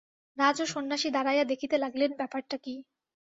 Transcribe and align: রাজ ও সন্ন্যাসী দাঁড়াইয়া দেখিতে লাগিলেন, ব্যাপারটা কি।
রাজ 0.37 0.57
ও 0.61 0.65
সন্ন্যাসী 0.65 1.09
দাঁড়াইয়া 1.11 1.45
দেখিতে 1.51 1.75
লাগিলেন, 1.77 2.11
ব্যাপারটা 2.17 2.57
কি। 2.57 2.75